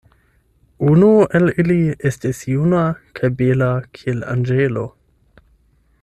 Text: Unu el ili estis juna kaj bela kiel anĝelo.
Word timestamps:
Unu 0.91 1.09
el 1.39 1.51
ili 1.63 1.75
estis 2.11 2.39
juna 2.53 2.81
kaj 3.19 3.31
bela 3.41 3.67
kiel 3.99 4.27
anĝelo. 4.35 4.87